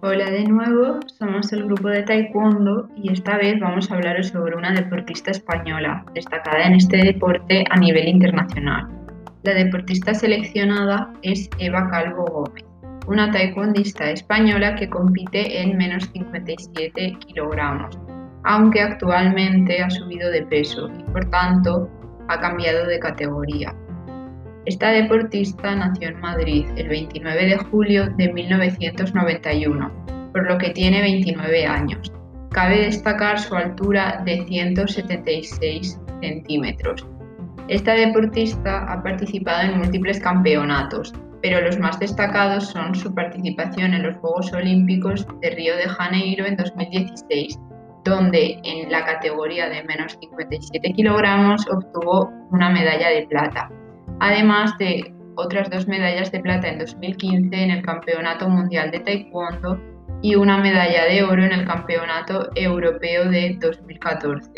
Hola 0.00 0.30
de 0.30 0.44
nuevo, 0.44 1.00
somos 1.18 1.52
el 1.52 1.64
grupo 1.64 1.88
de 1.88 2.02
Taekwondo 2.02 2.88
y 2.96 3.12
esta 3.12 3.36
vez 3.36 3.60
vamos 3.60 3.90
a 3.90 3.96
hablaros 3.96 4.28
sobre 4.28 4.56
una 4.56 4.72
deportista 4.72 5.32
española 5.32 6.02
destacada 6.14 6.62
en 6.62 6.76
este 6.76 6.96
deporte 6.96 7.64
a 7.68 7.76
nivel 7.76 8.08
internacional. 8.08 8.88
La 9.42 9.52
deportista 9.52 10.14
seleccionada 10.14 11.12
es 11.20 11.50
Eva 11.58 11.90
Calvo 11.90 12.24
Gómez, 12.24 12.64
una 13.06 13.30
taekwondista 13.30 14.10
española 14.10 14.76
que 14.76 14.88
compite 14.88 15.60
en 15.60 15.76
menos 15.76 16.08
57 16.14 17.18
kilogramos, 17.26 17.98
aunque 18.44 18.80
actualmente 18.80 19.82
ha 19.82 19.90
subido 19.90 20.30
de 20.30 20.46
peso 20.46 20.88
y 20.98 21.02
por 21.12 21.28
tanto 21.28 21.90
ha 22.28 22.40
cambiado 22.40 22.86
de 22.86 22.98
categoría. 22.98 23.74
Esta 24.66 24.90
deportista 24.90 25.74
nació 25.74 26.08
en 26.08 26.20
Madrid 26.20 26.66
el 26.76 26.88
29 26.88 27.46
de 27.46 27.56
julio 27.56 28.08
de 28.16 28.32
1991, 28.32 30.30
por 30.32 30.46
lo 30.46 30.58
que 30.58 30.70
tiene 30.70 31.00
29 31.00 31.66
años. 31.66 32.12
Cabe 32.50 32.82
destacar 32.82 33.38
su 33.38 33.54
altura 33.54 34.22
de 34.24 34.44
176 34.46 35.98
centímetros. 36.20 37.06
Esta 37.68 37.92
deportista 37.92 38.92
ha 38.92 39.02
participado 39.02 39.70
en 39.70 39.78
múltiples 39.78 40.20
campeonatos, 40.20 41.14
pero 41.42 41.60
los 41.60 41.78
más 41.78 41.98
destacados 41.98 42.68
son 42.68 42.94
su 42.94 43.14
participación 43.14 43.94
en 43.94 44.02
los 44.02 44.16
Juegos 44.16 44.52
Olímpicos 44.52 45.26
de 45.40 45.50
Río 45.50 45.76
de 45.76 45.88
Janeiro 45.88 46.46
en 46.46 46.56
2016, 46.56 47.58
donde 48.08 48.58
en 48.64 48.90
la 48.90 49.04
categoría 49.04 49.68
de 49.68 49.84
menos 49.84 50.16
57 50.20 50.92
kilogramos 50.94 51.66
obtuvo 51.70 52.30
una 52.50 52.70
medalla 52.70 53.10
de 53.10 53.26
plata 53.28 53.70
además 54.20 54.76
de 54.78 55.14
otras 55.36 55.70
dos 55.70 55.86
medallas 55.86 56.32
de 56.32 56.40
plata 56.40 56.68
en 56.68 56.78
2015 56.78 57.54
en 57.56 57.70
el 57.70 57.82
Campeonato 57.82 58.48
Mundial 58.48 58.90
de 58.90 59.00
Taekwondo 59.00 59.80
y 60.20 60.34
una 60.34 60.58
medalla 60.58 61.04
de 61.04 61.22
oro 61.22 61.44
en 61.44 61.52
el 61.52 61.64
Campeonato 61.64 62.48
Europeo 62.56 63.30
de 63.30 63.56
2014. 63.60 64.50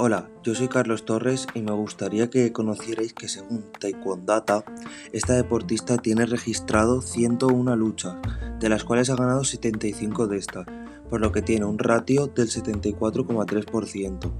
Hola, 0.00 0.30
yo 0.44 0.54
soy 0.54 0.68
Carlos 0.68 1.04
Torres 1.04 1.48
y 1.54 1.62
me 1.62 1.72
gustaría 1.72 2.30
que 2.30 2.52
conocierais 2.52 3.12
que 3.12 3.26
según 3.26 3.64
Taekwondata, 3.80 4.64
esta 5.12 5.32
deportista 5.32 5.96
tiene 5.96 6.24
registrado 6.24 7.02
101 7.02 7.74
luchas, 7.74 8.14
de 8.60 8.68
las 8.68 8.84
cuales 8.84 9.10
ha 9.10 9.16
ganado 9.16 9.42
75 9.42 10.28
de 10.28 10.38
estas, 10.38 10.66
por 11.10 11.20
lo 11.20 11.32
que 11.32 11.42
tiene 11.42 11.64
un 11.64 11.80
ratio 11.80 12.28
del 12.28 12.46
74,3%. 12.46 14.30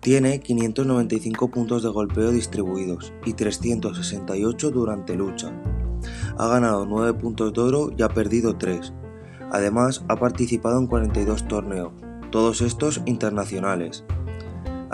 Tiene 0.00 0.40
595 0.40 1.48
puntos 1.48 1.82
de 1.82 1.88
golpeo 1.88 2.30
distribuidos 2.30 3.14
y 3.24 3.32
368 3.32 4.70
durante 4.70 5.16
lucha. 5.16 5.50
Ha 6.36 6.46
ganado 6.46 6.84
9 6.84 7.14
puntos 7.14 7.54
de 7.54 7.60
oro 7.62 7.90
y 7.96 8.02
ha 8.02 8.10
perdido 8.10 8.58
3. 8.58 8.92
Además, 9.50 10.04
ha 10.08 10.16
participado 10.16 10.78
en 10.78 10.88
42 10.88 11.48
torneos, 11.48 11.94
todos 12.30 12.60
estos 12.60 13.00
internacionales. 13.06 14.04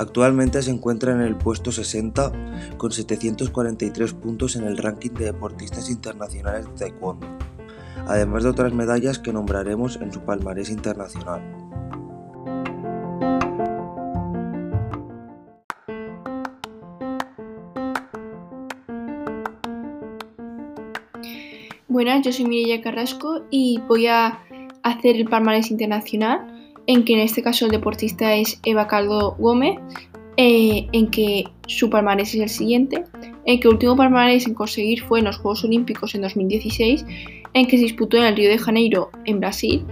Actualmente 0.01 0.63
se 0.63 0.71
encuentra 0.71 1.13
en 1.13 1.21
el 1.21 1.37
puesto 1.37 1.71
60 1.71 2.33
con 2.79 2.91
743 2.91 4.15
puntos 4.15 4.57
en 4.57 4.65
el 4.65 4.79
ranking 4.79 5.11
de 5.11 5.27
deportistas 5.27 5.91
internacionales 5.91 6.65
de 6.65 6.73
taekwondo, 6.73 7.27
además 8.07 8.45
de 8.45 8.49
otras 8.49 8.73
medallas 8.73 9.19
que 9.19 9.31
nombraremos 9.31 9.97
en 9.97 10.11
su 10.11 10.23
palmarés 10.23 10.71
internacional. 10.71 11.43
Buenas, 21.89 22.25
yo 22.25 22.33
soy 22.33 22.47
Mireia 22.47 22.81
Carrasco 22.81 23.43
y 23.51 23.83
voy 23.87 24.07
a 24.07 24.39
hacer 24.83 25.17
el 25.17 25.29
palmarés 25.29 25.71
internacional 25.71 26.50
en 26.87 27.05
que 27.05 27.15
en 27.15 27.21
este 27.21 27.43
caso 27.43 27.67
el 27.67 27.71
deportista 27.71 28.35
es 28.35 28.61
Eva 28.65 28.87
Caldo 28.87 29.37
Gómez, 29.39 29.79
eh, 30.37 30.89
en 30.93 31.09
que 31.11 31.45
su 31.67 31.91
palmarés 31.91 32.35
es 32.35 32.41
el 32.41 32.49
siguiente, 32.49 33.05
en 33.45 33.61
que 33.61 33.69
último 33.69 33.97
palmarés 33.97 34.47
en 34.47 34.55
conseguir 34.55 35.03
fue 35.03 35.19
en 35.19 35.27
los 35.27 35.39
Juegos 35.39 35.65
Olímpicos 35.65 36.15
en 36.15 36.23
2016, 36.23 37.05
en 37.53 37.67
que 37.67 37.77
se 37.77 37.85
disputó 37.85 38.17
en 38.17 38.25
el 38.25 38.37
Río 38.37 38.49
de 38.49 38.59
Janeiro, 38.59 39.11
en 39.25 39.41
Brasil, 39.41 39.85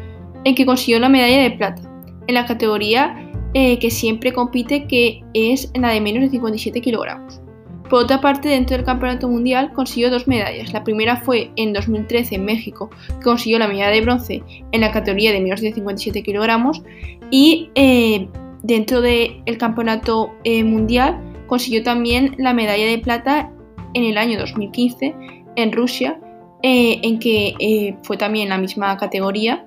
en 0.45 0.55
que 0.55 0.65
consiguió 0.65 1.01
la 1.01 1.09
medalla 1.09 1.43
de 1.43 1.51
plata, 1.51 1.83
en 2.27 2.35
la 2.35 2.47
categoría 2.47 3.31
eh, 3.55 3.79
que 3.79 3.91
siempre 3.91 4.33
compite, 4.33 4.87
que 4.87 5.23
es 5.35 5.71
en 5.75 5.83
la 5.83 5.91
de 5.91 6.01
menos 6.01 6.23
de 6.23 6.31
57 6.31 6.81
kilogramos. 6.81 7.41
Por 7.89 8.05
otra 8.05 8.21
parte, 8.21 8.49
dentro 8.49 8.77
del 8.77 8.85
Campeonato 8.85 9.29
Mundial 9.29 9.73
consiguió 9.73 10.11
dos 10.11 10.29
medallas. 10.29 10.73
La 10.73 10.85
primera 10.85 11.17
fue 11.17 11.51
en 11.57 11.73
2013 11.73 12.35
en 12.35 12.45
México, 12.45 12.91
que 13.07 13.25
consiguió 13.25 13.59
la 13.59 13.67
medalla 13.67 13.91
de 13.91 14.01
bronce 14.03 14.43
en 14.73 14.81
la 14.81 14.93
categoría 14.93 15.33
de 15.33 15.41
menos 15.41 15.61
de 15.61 15.73
57 15.73 16.23
kilogramos. 16.23 16.83
Y 17.31 17.71
eh, 17.75 18.29
dentro 18.63 19.01
del 19.01 19.57
Campeonato 19.59 20.35
eh, 20.45 20.65
Mundial 20.65 21.19
consiguió 21.47 21.83
también 21.83 22.35
la 22.37 22.53
medalla 22.53 22.87
de 22.87 22.99
plata 22.99 23.51
en 23.95 24.05
el 24.05 24.19
año 24.19 24.39
2015 24.39 25.15
en 25.57 25.73
Rusia, 25.73 26.21
eh, 26.63 27.01
en 27.03 27.19
que 27.19 27.97
fue 28.03 28.19
también 28.19 28.51
la 28.51 28.59
misma 28.59 28.97
categoría 28.99 29.65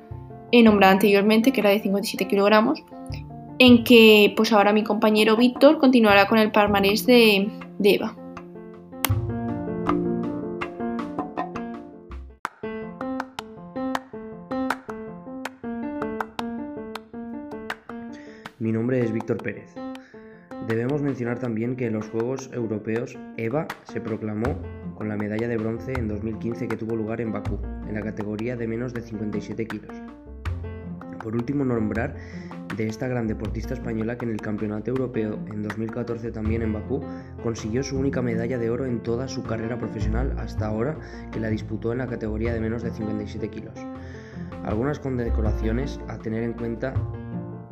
nombrada 0.54 0.94
anteriormente, 0.94 1.52
que 1.52 1.62
era 1.62 1.70
de 1.70 1.80
57 1.80 2.28
kilogramos 2.28 2.84
en 3.64 3.84
que 3.84 4.34
pues 4.36 4.52
ahora 4.52 4.74
mi 4.74 4.84
compañero 4.84 5.38
Víctor 5.38 5.78
continuará 5.78 6.28
con 6.28 6.40
el 6.40 6.52
palmarés 6.52 7.06
de, 7.06 7.48
Eva. 7.84 8.16
Mi 18.60 18.72
nombre 18.72 19.02
es 19.02 19.12
Víctor 19.12 19.38
Pérez. 19.38 19.74
Debemos 20.68 21.02
mencionar 21.02 21.40
también 21.40 21.76
que 21.76 21.88
en 21.88 21.94
los 21.94 22.08
Juegos 22.10 22.52
Europeos 22.54 23.18
Eva 23.38 23.68
se 23.84 24.00
proclamó 24.00 24.56
con 24.96 25.10
la 25.10 25.18
medalla 25.18 25.48
de 25.48 25.58
bronce 25.58 25.94
en 25.94 26.08
2015 26.08 26.68
que 26.68 26.78
tuvo 26.78 26.96
lugar 26.96 27.22
en 27.22 27.32
Bakú, 27.32 27.60
en 27.88 27.96
la 27.96 28.02
categoría 28.02 28.56
de 28.56 28.68
menos 28.68 28.94
de 28.94 29.02
57 29.02 29.66
kilos. 29.66 29.96
Por 31.24 31.36
último, 31.36 31.64
nombrar 31.64 32.16
de 32.76 32.88
esta 32.88 33.08
gran 33.08 33.28
deportista 33.28 33.74
española 33.74 34.18
que 34.18 34.26
en 34.26 34.32
el 34.32 34.42
Campeonato 34.42 34.92
Europeo 34.92 35.40
en 35.52 35.62
2014 35.64 36.32
también 36.32 36.62
en 36.62 36.74
Bakú 36.74 37.02
consiguió 37.44 37.84
su 37.84 37.98
única 37.98 38.22
medalla 38.22 38.58
de 38.58 38.70
oro 38.70 38.86
en 38.86 39.04
toda 39.04 39.28
su 39.28 39.44
carrera 39.44 39.78
profesional 39.78 40.36
hasta 40.40 40.68
ahora 40.68 40.98
que 41.32 41.40
la 41.40 41.50
disputó 41.50 41.92
en 41.92 42.00
la 42.00 42.08
categoría 42.08 42.54
de 42.54 42.62
menos 42.62 42.84
de 42.84 42.92
57 42.92 43.50
kilos. 43.50 43.76
Algunas 44.64 45.00
condecoraciones 45.00 46.00
a 46.08 46.18
tener 46.18 46.44
en 46.44 46.54
cuenta 46.54 46.94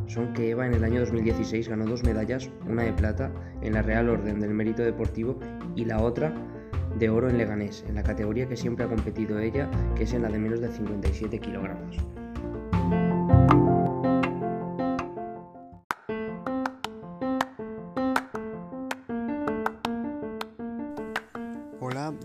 son 0.08 0.34
que 0.34 0.50
Eva 0.50 0.66
en 0.66 0.74
el 0.74 0.84
año 0.84 1.02
2016 1.02 1.70
ganó 1.70 1.86
dos 1.86 2.04
medallas, 2.04 2.50
una 2.68 2.84
de 2.84 2.94
plata 2.94 3.32
en 3.62 3.74
la 3.74 3.84
Real 3.84 4.10
Orden 4.10 4.40
del 4.40 4.54
Mérito 4.54 4.82
Deportivo 4.82 5.40
y 5.76 5.86
la 5.86 6.02
otra 6.02 6.34
de 6.98 7.10
oro 7.10 7.30
en 7.30 7.38
Leganés, 7.38 7.86
en 7.88 7.96
la 7.96 8.04
categoría 8.04 8.48
que 8.48 8.58
siempre 8.58 8.86
ha 8.86 8.90
competido 8.90 9.40
ella, 9.40 9.70
que 9.96 10.04
es 10.04 10.14
en 10.14 10.24
la 10.24 10.30
de 10.30 10.40
menos 10.40 10.62
de 10.62 10.72
57 10.72 11.40
kilogramos. 11.40 11.98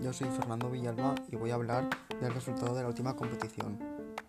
Yo 0.05 0.13
soy 0.13 0.29
Fernando 0.29 0.69
Villalba 0.69 1.15
y 1.31 1.35
voy 1.35 1.49
a 1.49 1.55
hablar 1.55 1.89
del 2.21 2.31
resultado 2.31 2.75
de 2.75 2.83
la 2.83 2.89
última 2.89 3.15
competición. 3.15 3.79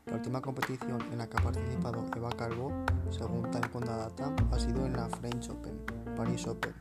La 0.06 0.14
última 0.14 0.40
competición 0.40 1.02
en 1.12 1.18
la 1.18 1.28
que 1.28 1.36
ha 1.36 1.42
participado 1.42 2.02
Eva 2.16 2.30
Calvo, 2.30 2.72
según 3.10 3.50
Taekwondo 3.50 3.94
Data, 3.94 4.34
ha 4.50 4.58
sido 4.58 4.86
en 4.86 4.94
la 4.94 5.06
French 5.10 5.50
Open, 5.50 5.78
Paris 6.16 6.46
Open, 6.46 6.72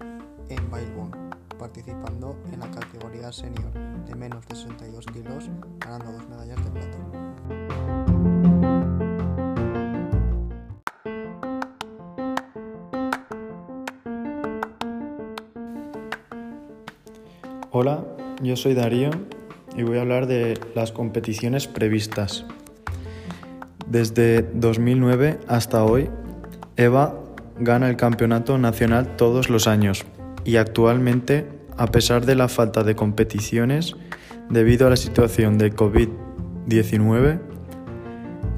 en 0.47 0.71
Bailbon, 0.71 1.11
participando 1.59 2.37
en 2.53 2.61
la 2.61 2.71
categoría 2.71 3.33
senior 3.33 3.73
de 4.05 4.15
menos 4.15 4.47
de 4.47 4.55
62 4.55 5.05
kilos, 5.07 5.49
ganando 5.79 6.13
dos 6.13 6.29
medallas 6.29 6.63
de 6.63 6.71
plata. 6.71 6.97
Hola, 17.71 18.05
yo 18.41 18.55
soy 18.55 18.73
Darío 18.73 19.09
y 19.75 19.83
voy 19.83 19.97
a 19.97 20.01
hablar 20.01 20.27
de 20.27 20.59
las 20.73 20.91
competiciones 20.91 21.67
previstas. 21.67 22.45
Desde 23.87 24.41
2009 24.41 25.39
hasta 25.47 25.83
hoy, 25.83 26.09
Eva 26.75 27.19
gana 27.59 27.89
el 27.89 27.95
campeonato 27.95 28.57
nacional 28.57 29.15
todos 29.15 29.49
los 29.49 29.67
años 29.67 30.05
y 30.43 30.57
actualmente, 30.57 31.47
a 31.77 31.87
pesar 31.87 32.25
de 32.25 32.35
la 32.35 32.47
falta 32.47 32.83
de 32.83 32.95
competiciones 32.95 33.95
debido 34.49 34.87
a 34.87 34.89
la 34.89 34.97
situación 34.97 35.57
de 35.57 35.71
COVID 35.71 36.09
2019, 36.67 37.39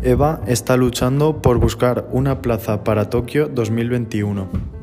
Eva 0.02 0.42
está 0.48 0.78
luchando 0.78 1.42
por 1.42 1.60
buscar 1.60 2.08
una 2.12 2.42
plaza 2.42 2.84
para 2.84 3.10
Tokio 3.10 3.48
2021. 3.50 4.77